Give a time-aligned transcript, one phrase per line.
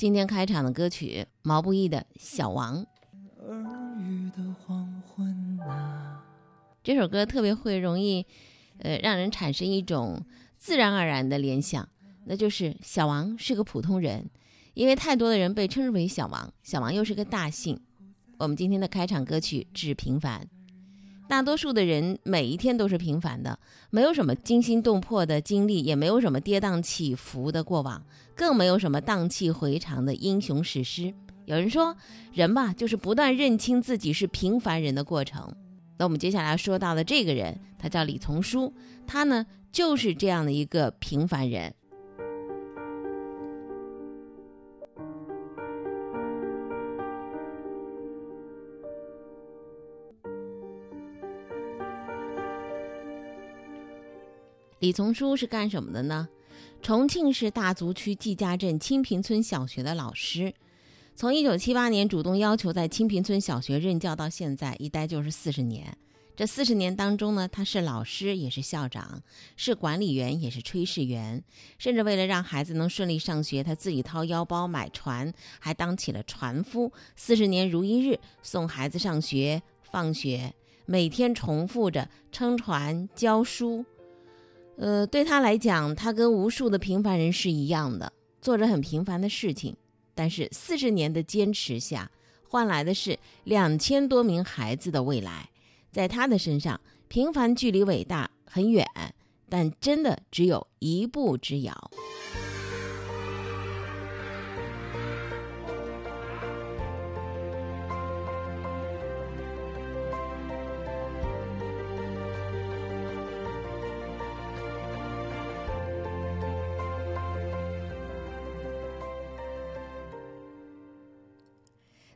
[0.00, 2.82] 今天开场的歌曲毛不易的《小王》。
[6.82, 8.24] 这首歌特别会容易，
[8.78, 10.24] 呃，让人产生一种
[10.56, 11.86] 自然而然的联想，
[12.24, 14.30] 那就是小王是个普通人，
[14.72, 17.78] 因为太多的人被称之为小王，小王又是个大姓。
[18.38, 20.40] 我们今天的开场歌曲《致平凡》。
[21.30, 23.56] 大多数的人每一天都是平凡的，
[23.90, 28.04] 没有什么惊心动魄的经历，也没有什么跌宕起伏的过往，
[28.34, 31.14] 更没有什么荡气回肠的英雄史诗。
[31.44, 31.96] 有人说，
[32.32, 35.54] 人吧，就是不断认清自己是平凡人的过程。
[35.98, 38.74] 那我们接下来说到的这个人，他叫李从书，
[39.06, 41.72] 他呢就是这样的一个平凡人。
[54.80, 56.26] 李从书是干什么的呢？
[56.80, 60.54] 重庆市大足区季家镇清平村小学的老师，
[61.14, 65.94] 从一九七八年主动要求在清平村小学任教到现在，一待就是四十年。
[66.34, 69.22] 这四十年当中呢，他是老师，也是校长，
[69.54, 71.44] 是管理员，也是炊事员，
[71.76, 76.90] 甚至为了让孩子能顺利上学，他自己掏腰包买船，还当起了船夫。
[77.16, 79.60] 四十年如一日，送孩子上学、
[79.92, 80.54] 放学，
[80.86, 83.84] 每天重复着撑船、教书。
[84.80, 89.76] 呃，对他来讲，他跟无数的平凡人是一样的，做着很平凡的事情。
[90.14, 92.10] 但是四十年的坚持下，
[92.48, 95.50] 换来的是两千多名孩子的未来。
[95.92, 98.86] 在他的身上，平凡距离伟大很远，
[99.50, 101.90] 但真的只有一步之遥。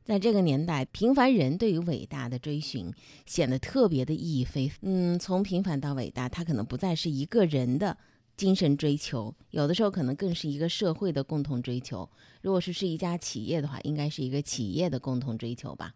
[0.04, 2.92] 在这个年代，平凡人对于伟大的追寻
[3.24, 4.78] 显得特别的意义非凡。
[4.82, 7.96] 嗯，从平凡到伟大，它可能不再是一个人的
[8.36, 12.06] 精神追求，有的时候可能更是一个社会的共同追求。
[12.42, 15.94] 如果是是一家企业的话，应该是一个企业的共同追求吧。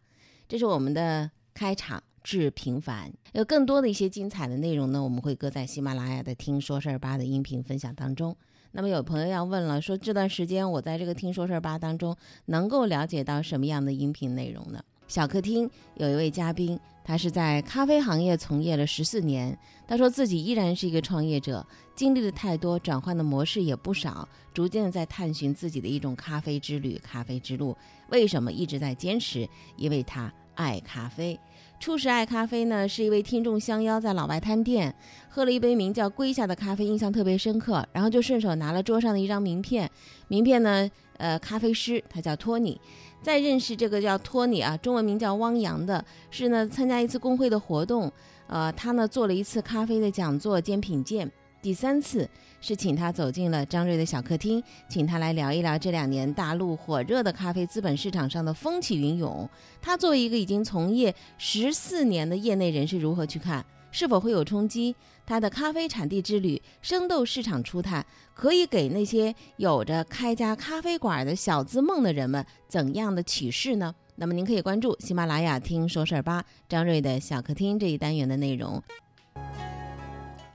[0.49, 3.13] 这是我们的开场，致平凡。
[3.35, 8.35] 有更多的一些精彩的内容呢，我们会搁在喜马拉雅的“听说事儿吧”的音频分享当中。
[8.73, 14.83] 那么有朋友要问了，说这段时间我在这个听说事儿吧当中能够了解到什么样的音频内容呢？
[15.07, 27.75] 小客厅有一位嘉宾，他是在咖啡行业从业了十四年，他说自己依然是一个创业者，经历的太多，转换的模式也不少，逐渐在探寻自己的一种咖啡之旅、咖啡之路。
[28.11, 29.49] 为什么一直在坚持？
[29.77, 31.41] 因为他爱咖啡。
[31.81, 34.93] 初识爱咖啡呢，是一位听众相邀在老外滩店
[35.29, 39.89] 喝了一杯名叫“归下”的咖啡，印象特别深刻，然后就顺手拿了桌上的一张名片。
[40.27, 42.79] 名片呢，呃，咖啡师他叫托尼。
[43.23, 48.13] 在认识这个叫托尼啊，中文名叫汪洋的，是呢参加一次工会的活动，
[48.49, 51.31] 呃，他呢做了一次咖啡的讲座兼品鉴。
[51.61, 52.29] 第三次
[52.61, 59.49] 是请他走进了张瑞的小客厅，请他来聊一聊这两年大陆火热的咖啡资本市场上的风起云涌。
[59.83, 63.65] 他作为一个已经从业十四年的业内人士，如何去看？
[63.91, 64.95] 是否会有冲击？
[65.27, 73.95] 他的咖啡产地之旅、生豆市场初探，可以给那些有着开家咖啡馆的小资梦的人们怎样的启示呢？
[74.17, 78.81] 那么您可以关注喜马拉雅听说事儿吧，张瑞的小客厅这一单元的内容。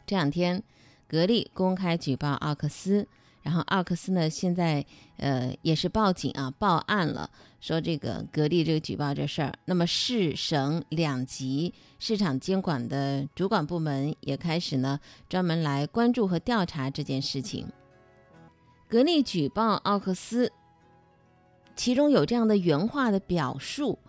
[0.06, 0.64] 这两天。
[1.14, 3.08] 格力公开举报奥克斯，
[3.44, 4.84] 然后奥克斯呢，现在
[5.18, 7.30] 呃也是报警啊，报案了，
[7.62, 9.54] 说这个格力这个举报这事儿。
[9.66, 17.68] 那么市省两级市场监管的主管部门也开始呢，专门来关注和调查这件事情。
[18.88, 20.52] 格力举报奥克斯，
[21.76, 24.00] 其中有这样的原话的表述，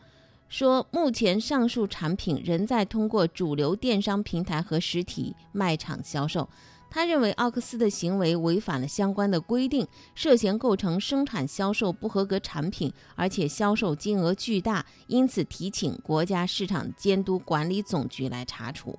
[0.48, 6.48] 说目前上述产品仍在通过主流电商平台和实体卖场销售。
[6.94, 9.84] 他认为奥克斯的行为违反了相关的规定，
[10.14, 18.96] 涉嫌构成生产销售不合格产品，而且销售金额巨大，因此提请国家市场监督管理总局来查处。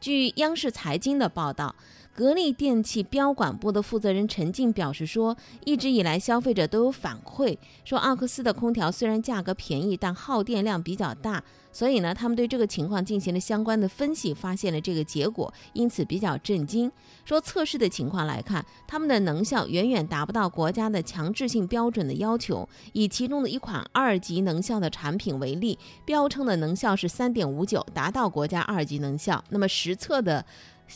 [0.00, 1.76] 据央视财经的报道。
[2.14, 11.42] 格力电器标管部的负责人陈静表示说，一直以来消费者都有反馈，说奥克斯的空调虽然价格便宜，但耗电量比较大，
[11.72, 16.92] 所以呢，他们对这个情况进行了相关的分析，发现了这个结果，因此比较震惊。
[17.24, 22.68] 说测试的情况来看，他们的能效远远达不到国家的强制性标准的要求。
[22.92, 29.42] 以其中的一款二级能效的产品为例，标称的能效是三点五九，达到国家二级能效。
[29.48, 30.44] 那么实测的。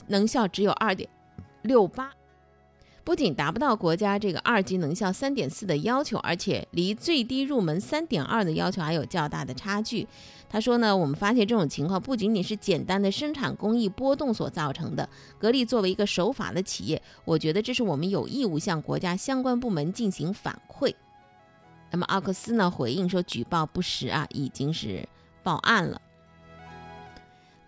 [0.08, 1.08] 能效只有二点
[1.62, 2.12] 六八，
[3.04, 10.06] 不仅达不到国家这个二级能效三点四的要求，而且离最低入门三点二的要求还有较大的差距。
[10.48, 15.08] 他说呢，我们发现这种情况不仅仅是简单的生产工艺波动所造成的。
[15.38, 20.94] 格力作为一个守法的企业，我觉得这是我们有义务向国家相关部门进行反馈。
[21.90, 25.08] 那么奥克斯呢回应说，举报不实啊，已经是
[25.42, 26.00] 报案了。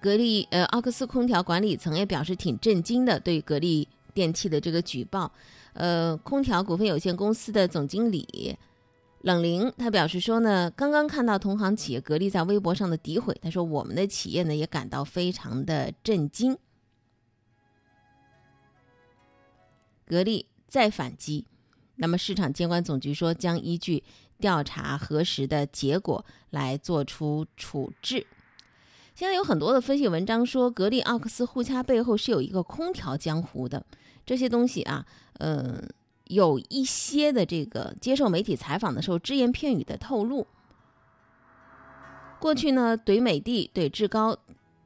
[0.00, 5.32] 格力呃，奥克斯空调管理层也表示挺震惊的，对格力电器的这个举报。
[5.72, 8.56] 呃，空调股份有限公司的总经理
[9.22, 16.56] 冷林他表示说呢，刚刚看到同行企业格力在微博上的诋毁，他说我们的企业呢也感到非常的震惊。
[20.06, 21.44] 格力再反击，
[21.96, 24.02] 那么市场监管总局说将依据
[24.38, 28.26] 调查核实的结果来做出处置。
[29.18, 33.84] 现在有很多的分析文章说，格力奥克斯互掐背后是有一个空调江湖的。
[34.24, 35.04] 这些东西啊，
[35.40, 35.82] 嗯，
[36.26, 40.46] 有一些的这个接受媒体采访的时候只言片语的透露。
[42.38, 44.38] 过去呢，怼美的、怼志高、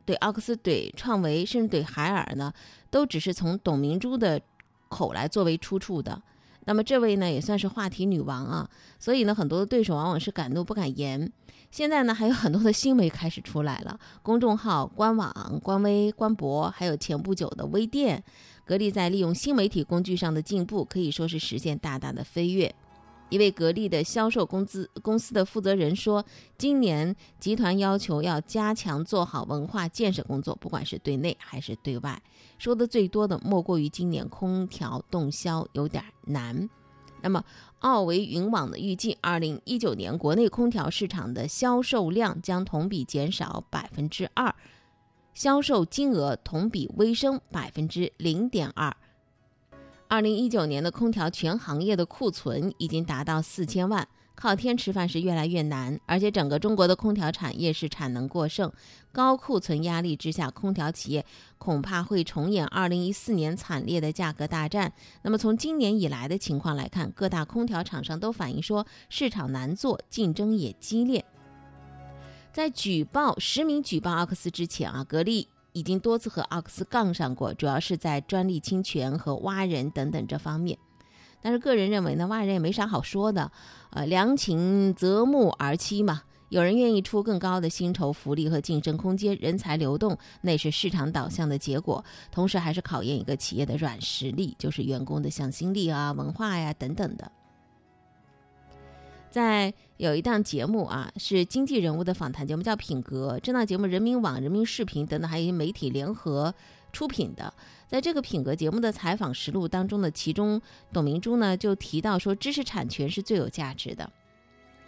[0.06, 2.54] 怼奥克斯、怼创维，甚至怼海尔呢，
[2.90, 4.40] 都只是从董明珠的
[4.88, 6.22] 口来作为出处的。
[6.64, 8.68] 那么这位呢，也算是话题女王啊，
[8.98, 11.30] 所以呢，很多的对手往往是敢怒不敢言。
[11.70, 18.22] 现在呢，还有很多的新媒开始出来了，公众号、官网、官微、官博，还有前不久的微店，
[18.64, 22.74] 格力在利用新媒体工具上的进步，可以说是实现大大的飞跃。
[23.32, 26.22] 一位格力的销售公司公司的负责人说，
[26.58, 32.22] 今年集团要求要加强做好文化建设工作，不管是对内还是对外。
[32.58, 36.68] 说的最多的莫过于今年空调动销有点难。
[37.22, 37.42] 那么，
[37.78, 44.54] 奥维云网的预计，二零一九年国内空调市场的销售量将同比减少百分之二，
[45.32, 48.94] 销售金额同比微升百分之零点二。
[50.12, 54.06] 二零一九年的空调全行业的库存已经达到四千万。
[54.34, 58.70] 靠天吃饭是越来越难，而且整个中国的空调产业是产能过剩，
[59.10, 61.24] 高库存压力之下，空调企业
[61.56, 64.92] 恐怕会重演2014年惨烈的价格大战。
[65.22, 71.24] 那么从今年以来的情况来看，各大空调厂商都反映说市场难做，竞争也激烈。
[72.52, 80.78] 在举报实名举报奥克斯之前啊，格力已经多次和奥克斯杠上过，主要是在专利侵权和挖人等等这方面。
[81.40, 83.50] 但是个人认为呢，挖人也没啥好说的，
[83.90, 86.22] 呃，良禽择木而栖嘛。
[86.50, 97.32] 有人愿意出更高的薪酬福利和晋升空间，人才流动那是市场导向的结果，同时还是考验一个企业的软实力，就是员工的向心力啊、文化呀等等的。
[99.32, 103.38] 在有一档节目啊，是经济人物的访谈节目，叫《品格》。
[103.40, 106.54] 这档节目，人民网、人民视频等等，还有一些媒体联合
[106.92, 107.50] 出品的。
[107.88, 110.60] 在这个《品格》节目的采访实录当中呢，其中
[110.92, 114.10] 董明珠呢就提到说，知识产权是最有价值的。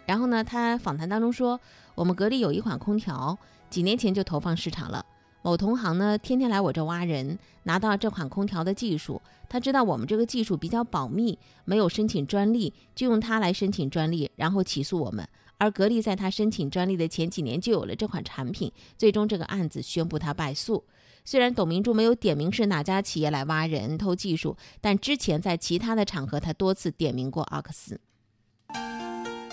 [0.05, 1.59] 然后呢，他访谈当中说，
[1.95, 3.35] 我们格力有一款空调，
[3.71, 5.03] 几年前就投放市场了。
[5.45, 15.23] 某同行呢，天天来我这挖人，拿到这款空调的技术，他知道我们这个技术比较保密，没有申请专利，就用它来申请专利，然后起诉我们。
[15.59, 20.83] 而格力在他申请专利的前几年就有了这款产品，最终这个案子宣布他败诉。
[21.23, 27.99] 虽然董明珠没有点名是哪家企业来挖人偷技术，但之前在其他的场合，他多次点名过奥克斯。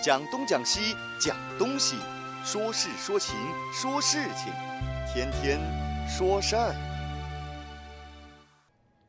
[0.03, 1.97] 讲东讲西讲东西，
[2.47, 3.37] 说事说情
[3.75, 4.51] 说事情。
[5.15, 5.61] 天天
[6.07, 6.92] 说善。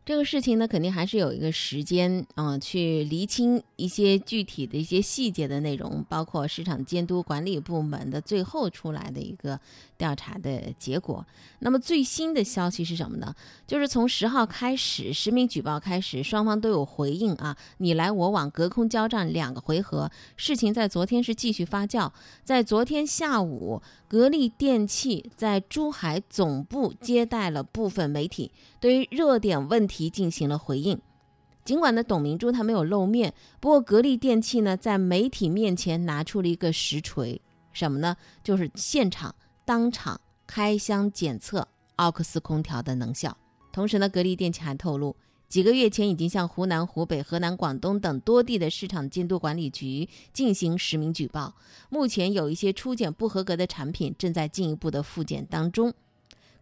[0.05, 9.59] 这个事情呢，肯定还是有一个时间啊，去厘清一些具体的一些细节的内容，包括市场监督管理部门的最后出来的一个。
[9.95, 11.25] 调查的结果，
[11.59, 13.33] 那么最新的消息是什么呢？
[13.65, 20.11] 就是从十号开始，实名举报开始，双方都有回应啊，你来我往，隔空交战两个回合。
[20.35, 22.11] 事情在昨天是继续发酵，
[22.43, 30.99] 在昨天下午，格力电器在珠海总部接待了部分媒体，对于热点问题提进行了回应。
[31.63, 37.39] 尽管呢，董明珠她没有露面，不过格力电器呢，在媒体面前拿出了一个实锤，
[37.71, 38.17] 什么呢？
[38.43, 39.35] 就是现场。
[39.65, 43.37] 当场开箱检测奥克斯空调的能效，
[43.71, 45.15] 同时呢，格力电器还透露，
[45.47, 51.53] 几个月前已经向湖南、湖北、河南、广东等多地的市场监督管理局进行实名举报，
[51.89, 55.93] 目前有一些初检不合格的产品正在进一步的复检当中。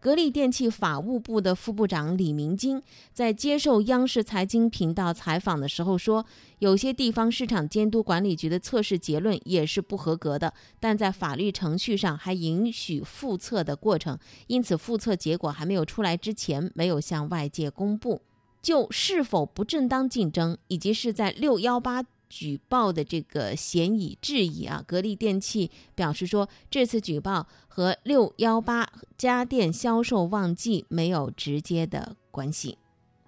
[0.02, 2.82] 格力电器法务部的副部长李明金
[3.12, 6.26] 在接受央视财经频道采访的时候说，
[6.58, 14.18] 有些地方市场监督管理局的测试结论也是不合格的，但在法律程序上还允许复测的过程，
[14.48, 18.22] 因此复测结果还没有出来之前没有向外界公布。
[18.60, 32.78] 就是否不正当竞争，以及是在六幺八举报的这个嫌疑质疑啊，格力电器表示说，这次举报和六幺八家电销售旺季没有直接的关系。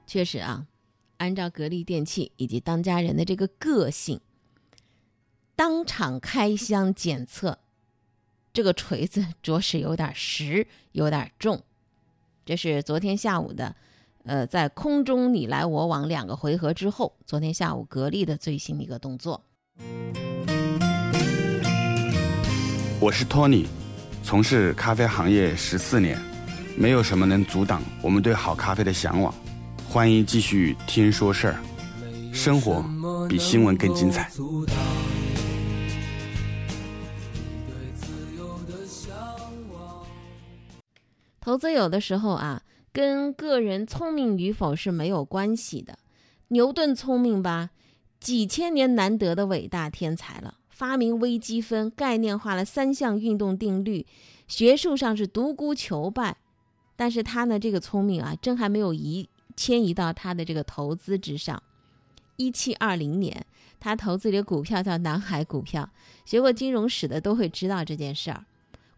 [0.06, 0.66] 确实啊，
[1.18, 4.22] 按照格力电器以及当家人的这个个性，
[5.54, 7.58] 当场开箱检测，
[8.54, 11.62] 这个锤子着实有点实，有点重。
[12.46, 13.76] 这是昨天下午的。
[14.26, 19.38] 呃，在空中你来我往两个回合之后，昨天下午格力的最新的一个动作。
[22.98, 23.66] 我是托尼，
[24.22, 26.18] 从事咖啡行业十四年，
[26.74, 29.34] 没有什么能阻挡我们对好咖啡的向往。
[29.90, 31.56] 欢迎继续听说事儿，
[32.32, 32.82] 生活
[33.28, 34.30] 比新闻更精彩。
[41.42, 42.62] 投资有的时候啊。
[42.94, 45.98] 跟个人聪明与否是没有关系的。
[46.48, 47.70] 牛顿聪明吧，
[48.20, 54.06] 几千年难得的伟大天才了，发明微积分，概念化了三项运动定律，
[54.46, 56.36] 学术上是独孤求败。
[56.94, 61.60] 但是他呢，这个聪明啊，真还没有移迁移到他的这个投资之上。
[62.36, 63.44] 一七二零年，
[63.80, 65.90] 他投资的股票叫南海股票，
[66.24, 68.44] 学过金融史的都会知道这件事儿。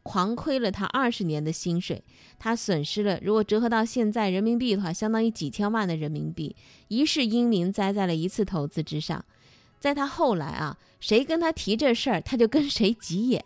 [0.07, 2.03] 狂亏了他二十年的薪水，
[2.39, 6.55] 他损失了，如果折合到现在人民币的话，相当于几千万的人民币。
[6.89, 9.25] 一世英名栽在了一次投资之上，
[9.81, 13.45] 在他后来啊，谁跟他提这事儿，他就跟谁急眼。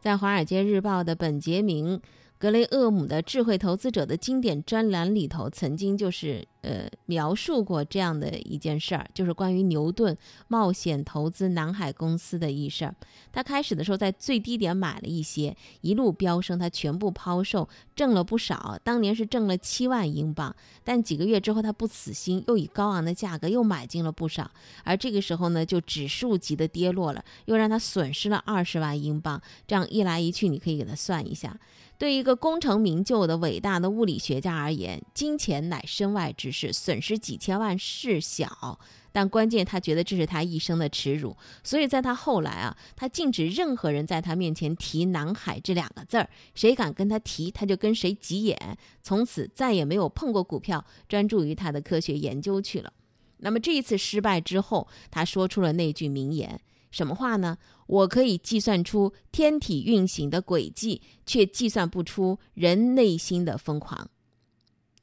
[0.00, 2.00] 在《华尔街日报》的本杰明。
[2.40, 10.14] 格雷厄姆的《智慧投资者》的经典专栏里头，曾经就是呃描述过这样的一件事儿，就是关于牛顿
[10.48, 12.94] 冒险投资南海公司的一事儿。
[13.32, 18.78] 他开始的时候在最低点买了一些，一路飙升，他全部抛售，挣了不少。
[18.84, 24.50] 当年是挣了七万英镑，但几个月之后他不死心，又以高昂的价格又买进了不少。
[24.84, 29.40] 而这个时候呢，就指数级的跌落了，又让他损失了二十万英镑。
[29.66, 31.58] 这样一来一去，你可以给他算一下。
[31.96, 38.80] 对一个功成名就的伟大的物理学家而言，金钱乃身外之事，是损失几千万事小。
[39.10, 48.78] 但关键，他觉得这是他一生的耻辱，所以在他后来啊，他禁止任何人在他面前提“南海”这两个字儿，谁敢跟他提，他就跟谁急眼。
[49.02, 52.92] 从此再也没有碰过股票，专注于他的科学研究去了。
[53.38, 56.60] 那么这一次失败之后，他说出了那句名言。
[56.90, 57.58] 什么话呢？
[57.86, 64.08] 我可以计算出天体运行的轨迹，却计算不出人内心的疯狂。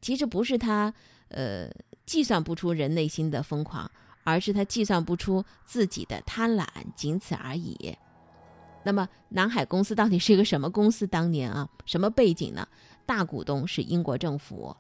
[0.02, 0.94] 其实不是他，
[1.36, 1.70] 呃，
[2.06, 3.92] 计算不出人内心的疯狂，
[4.24, 6.66] 而是他计算不出自己的贪婪，
[6.96, 7.96] 仅此而已。
[8.84, 11.06] 那么，南海公司到底是一个什么公司？
[11.06, 12.66] 当年啊，什么背景呢？
[13.06, 14.76] 大股东是英国政府。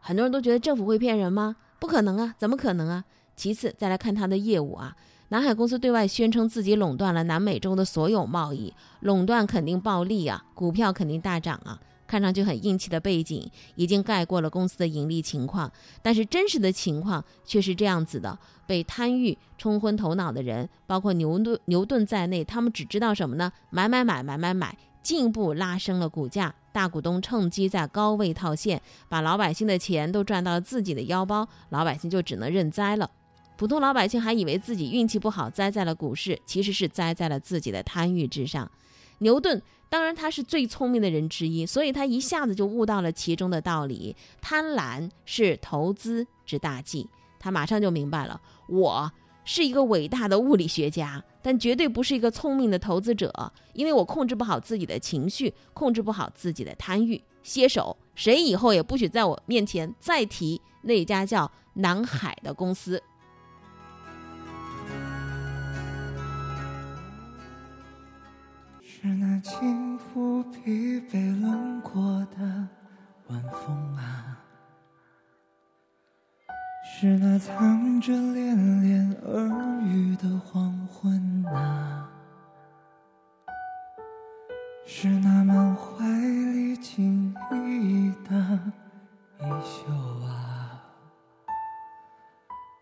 [0.00, 1.56] 很多人都觉得政府会骗人吗？
[1.80, 3.04] 不可能啊，怎么可能啊？
[3.34, 4.96] 其次，再来看他的业务啊。
[5.30, 11.80] 南海公司对外宣称自己垄断了南美洲的所有贸易，垄断肯定暴利啊，股票肯定大涨啊，
[12.12, 15.72] 看上去很硬气的背景已经盖过了公司的盈利情况。
[16.02, 23.50] 但是真实的情况却是这样子的：被贪欲冲昏头脑的人，包括牛顿、牛顿在内，他们只知道什么呢？
[23.70, 26.54] 买买买买买买，进一步拉升了股价。
[26.70, 33.10] 大股东趁机在高位套现，把老百姓的钱都赚到了自己的腰包，老百姓就只能认栽了。
[33.56, 38.70] 普通老百姓还以为自己运气不好栽在了股市，其实是栽在了自己的贪欲之上。
[39.18, 47.06] 牛顿当然他是最聪明的人之一，所以他一下子就悟到了其中的道理：贪婪是投资之大忌。
[47.38, 49.12] 他马上就明白了，我
[49.44, 53.30] 是一个伟大的物理学家，但绝对不是一个聪明的投资者，
[53.74, 57.22] 因为我控制不好自己的情绪，控制不好自己的贪欲。
[57.42, 63.02] 歇手，谁以后也不许在我面前再提那家叫南海的公司。
[69.02, 72.68] 是那轻抚疲惫轮廓的
[73.26, 74.38] 晚风啊，
[76.84, 82.08] 是那藏着恋恋耳语的黄昏啊，
[84.86, 88.60] 是那满怀里情意的
[89.40, 89.92] 衣袖
[90.24, 90.80] 啊，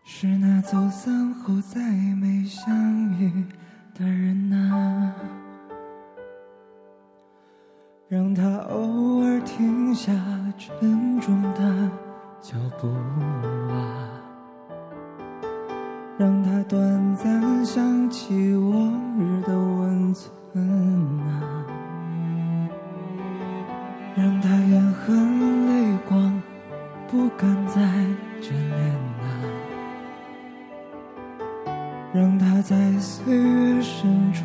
[0.03, 3.43] 是那走散后再没相遇
[3.95, 5.40] 的人啊。
[8.11, 10.11] 让他偶尔停下
[10.57, 11.89] 沉重的
[12.41, 12.89] 脚步
[13.69, 14.11] 啊，
[16.17, 20.29] 让他短暂想起往日的温存
[21.21, 21.65] 啊，
[24.17, 26.41] 让他眼含泪光，
[27.07, 27.79] 不敢再
[28.41, 29.23] 眷恋啊，
[32.13, 34.43] 让他在岁月深处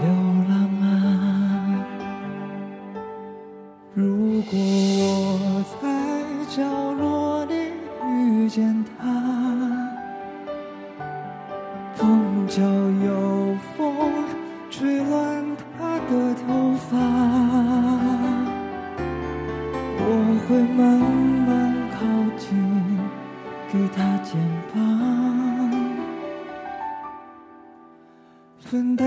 [0.00, 0.29] 流。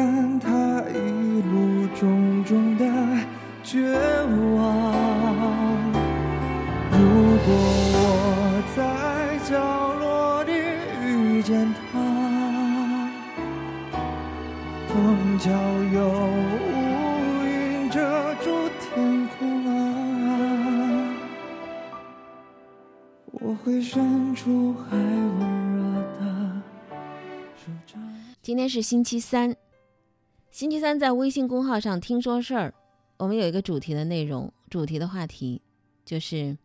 [0.04, 0.50] 分担他
[0.90, 2.84] 一路种种的
[3.64, 4.60] 绝望。
[6.92, 6.98] 如
[7.46, 7.48] 果
[7.96, 8.78] 我在
[9.50, 9.54] 角
[9.94, 10.52] 落里
[11.06, 11.82] 遇见他，
[14.90, 14.94] 碰
[15.40, 15.50] 巧
[15.94, 15.98] 有
[16.60, 19.72] 乌云遮住天空啊，
[23.32, 25.40] 我会伸出还温
[25.78, 25.82] 热
[26.20, 26.20] 的
[27.56, 27.98] 手掌。
[28.42, 29.56] 今天是星期三，
[30.64, 32.74] 星期三在微信公号上听说事儿，
[33.18, 35.62] 我们有一个主题的内容，主题的话题
[36.06, 36.58] 就是，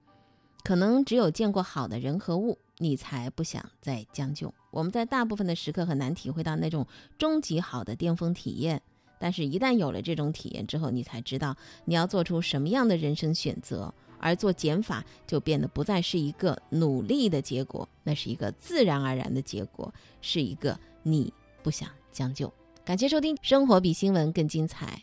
[0.63, 4.55] 可能只有见过好的人和物，你才不想再将就。
[4.71, 6.87] 我们在大部分的时刻很难体会到那种
[7.19, 8.81] 终极好的巅峰体验，
[9.19, 13.93] 但是，一旦有了这种体验之后，你才知道你要做出什么样的人生选择。
[14.21, 22.53] 而做减法就变得不再是一个努力的结果，那是一个自然而然的结果，是一个你不想将就。
[22.89, 25.03] 感谢收听，生活比新闻更精彩。